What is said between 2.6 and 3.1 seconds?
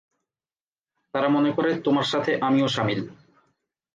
শামিল।